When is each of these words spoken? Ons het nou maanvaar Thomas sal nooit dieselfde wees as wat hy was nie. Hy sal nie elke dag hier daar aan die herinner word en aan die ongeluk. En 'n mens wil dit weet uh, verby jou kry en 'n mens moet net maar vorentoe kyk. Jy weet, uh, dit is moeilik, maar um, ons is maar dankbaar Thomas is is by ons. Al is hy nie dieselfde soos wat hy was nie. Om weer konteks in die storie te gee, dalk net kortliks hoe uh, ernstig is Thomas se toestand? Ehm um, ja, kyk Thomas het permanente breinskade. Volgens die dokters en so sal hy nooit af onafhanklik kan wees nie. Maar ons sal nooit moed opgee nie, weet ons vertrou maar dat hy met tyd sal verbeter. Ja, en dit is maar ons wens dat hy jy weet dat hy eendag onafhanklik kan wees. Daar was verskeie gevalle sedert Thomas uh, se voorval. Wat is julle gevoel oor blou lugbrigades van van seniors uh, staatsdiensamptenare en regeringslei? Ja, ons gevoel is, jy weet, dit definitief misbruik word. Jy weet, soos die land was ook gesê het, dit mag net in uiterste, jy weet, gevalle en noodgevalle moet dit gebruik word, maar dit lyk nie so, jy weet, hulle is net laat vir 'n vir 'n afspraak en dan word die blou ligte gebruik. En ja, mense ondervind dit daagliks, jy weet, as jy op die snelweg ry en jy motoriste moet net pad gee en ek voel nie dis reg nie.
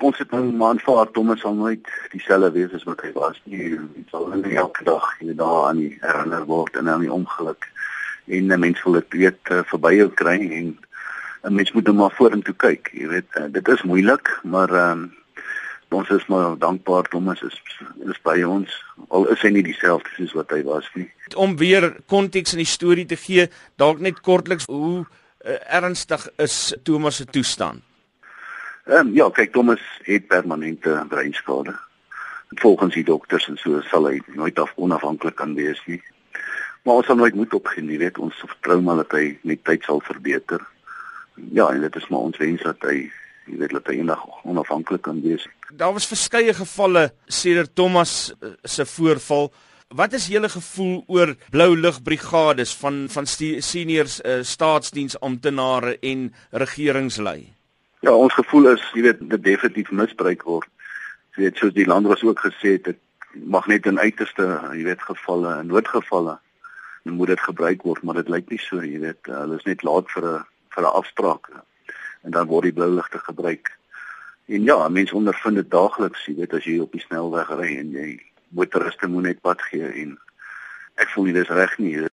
Ons 0.00 0.18
het 0.18 0.30
nou 0.32 0.46
maanvaar 0.56 1.10
Thomas 1.12 1.42
sal 1.44 1.54
nooit 1.58 1.88
dieselfde 2.14 2.48
wees 2.54 2.72
as 2.76 2.86
wat 2.88 3.02
hy 3.04 3.10
was 3.12 3.36
nie. 3.44 3.74
Hy 3.76 4.04
sal 4.08 4.30
nie 4.32 4.56
elke 4.56 4.84
dag 4.86 5.04
hier 5.18 5.36
daar 5.36 5.66
aan 5.68 5.82
die 5.82 5.90
herinner 6.00 6.46
word 6.48 6.78
en 6.80 6.88
aan 6.88 7.04
die 7.04 7.12
ongeluk. 7.12 7.68
En 8.24 8.48
'n 8.48 8.60
mens 8.60 8.82
wil 8.84 8.96
dit 8.96 9.12
weet 9.22 9.50
uh, 9.52 9.60
verby 9.72 9.92
jou 9.98 10.08
kry 10.08 10.38
en 10.40 10.78
'n 11.44 11.54
mens 11.54 11.72
moet 11.72 11.86
net 11.86 11.94
maar 11.94 12.16
vorentoe 12.16 12.54
kyk. 12.54 12.90
Jy 12.92 13.08
weet, 13.08 13.28
uh, 13.36 13.44
dit 13.52 13.68
is 13.68 13.82
moeilik, 13.82 14.40
maar 14.42 14.70
um, 14.70 15.12
ons 15.90 16.08
is 16.08 16.26
maar 16.26 16.56
dankbaar 16.58 17.08
Thomas 17.08 17.42
is 17.42 17.60
is 18.08 18.20
by 18.22 18.42
ons. 18.42 18.84
Al 19.08 19.28
is 19.28 19.42
hy 19.42 19.50
nie 19.50 19.62
dieselfde 19.62 20.08
soos 20.16 20.32
wat 20.32 20.50
hy 20.50 20.62
was 20.62 20.88
nie. 20.94 21.10
Om 21.34 21.56
weer 21.56 21.96
konteks 22.06 22.52
in 22.52 22.64
die 22.64 22.72
storie 22.76 23.06
te 23.06 23.16
gee, 23.16 23.48
dalk 23.76 24.00
net 24.00 24.20
kortliks 24.20 24.64
hoe 24.66 25.04
uh, 25.04 25.56
ernstig 25.68 26.28
is 26.36 26.74
Thomas 26.82 27.16
se 27.16 27.24
toestand? 27.24 27.89
Ehm 28.90 29.06
um, 29.06 29.10
ja, 29.14 29.28
kyk 29.30 29.52
Thomas 29.54 29.82
het 30.02 30.26
permanente 30.26 31.04
breinskade. 31.08 31.76
Volgens 32.58 32.94
die 32.94 33.04
dokters 33.04 33.44
en 33.46 33.56
so 33.56 33.78
sal 33.86 34.08
hy 34.08 34.16
nooit 34.34 34.56
af 34.58 34.72
onafhanklik 34.74 35.36
kan 35.38 35.52
wees 35.54 35.78
nie. 35.86 36.00
Maar 36.82 36.98
ons 36.98 37.06
sal 37.06 37.20
nooit 37.20 37.36
moed 37.38 37.54
opgee 37.54 37.84
nie, 37.86 38.00
weet 38.00 38.18
ons 38.18 38.40
vertrou 38.42 38.80
maar 38.82 38.98
dat 39.04 39.14
hy 39.14 39.36
met 39.46 39.62
tyd 39.62 39.86
sal 39.86 40.02
verbeter. 40.02 40.64
Ja, 41.54 41.68
en 41.68 41.84
dit 41.84 41.98
is 42.00 42.08
maar 42.10 42.26
ons 42.32 42.40
wens 42.42 42.64
dat 42.66 42.82
hy 42.88 42.96
jy 43.46 43.60
weet 43.60 43.76
dat 43.76 43.92
hy 43.92 44.00
eendag 44.00 44.26
onafhanklik 44.42 45.06
kan 45.06 45.22
wees. 45.22 45.46
Daar 45.70 45.94
was 45.94 46.10
verskeie 46.10 46.56
gevalle 46.58 47.12
sedert 47.30 47.76
Thomas 47.78 48.32
uh, 48.32 48.56
se 48.66 48.88
voorval. 48.96 49.52
Wat 49.94 50.18
is 50.18 50.26
julle 50.34 50.50
gevoel 50.50 51.04
oor 51.06 51.36
blou 51.54 51.70
lugbrigades 51.78 52.74
van 52.82 53.04
van 53.14 53.30
seniors 53.30 54.18
uh, 54.24 54.42
staatsdiensamptenare 54.42 55.94
en 56.02 56.28
regeringslei? 56.50 57.59
Ja, 58.00 58.14
ons 58.16 58.32
gevoel 58.34 58.70
is, 58.70 58.84
jy 58.96 59.02
weet, 59.04 59.18
dit 59.28 59.42
definitief 59.44 59.90
misbruik 59.92 60.42
word. 60.48 60.68
Jy 61.36 61.42
weet, 61.42 61.58
soos 61.60 61.74
die 61.76 61.84
land 61.84 62.06
was 62.08 62.22
ook 62.24 62.38
gesê 62.40 62.78
het, 62.78 62.84
dit 62.84 63.00
mag 63.44 63.66
net 63.68 63.84
in 63.86 64.00
uiterste, 64.00 64.46
jy 64.72 64.86
weet, 64.86 65.02
gevalle 65.04 65.58
en 65.60 65.68
noodgevalle 65.68 66.38
moet 67.10 67.32
dit 67.32 67.40
gebruik 67.40 67.82
word, 67.82 68.02
maar 68.02 68.16
dit 68.20 68.28
lyk 68.32 68.48
nie 68.52 68.60
so, 68.60 68.80
jy 68.84 69.00
weet, 69.02 69.28
hulle 69.28 69.58
is 69.58 69.66
net 69.68 69.82
laat 69.84 70.08
vir 70.14 70.24
'n 70.30 70.44
vir 70.72 70.84
'n 70.84 70.96
afspraak 71.00 71.50
en 72.24 72.30
dan 72.30 72.46
word 72.46 72.64
die 72.64 72.72
blou 72.72 72.88
ligte 72.88 73.18
gebruik. 73.18 73.70
En 74.48 74.62
ja, 74.64 74.88
mense 74.88 75.14
ondervind 75.14 75.56
dit 75.56 75.70
daagliks, 75.70 76.24
jy 76.26 76.34
weet, 76.36 76.54
as 76.54 76.64
jy 76.64 76.78
op 76.80 76.92
die 76.92 77.04
snelweg 77.04 77.50
ry 77.50 77.76
en 77.78 77.92
jy 77.92 78.20
motoriste 78.48 79.08
moet 79.08 79.22
net 79.22 79.40
pad 79.40 79.62
gee 79.62 79.92
en 80.02 80.18
ek 80.94 81.08
voel 81.08 81.24
nie 81.24 81.32
dis 81.32 81.48
reg 81.48 81.78
nie. 81.78 82.08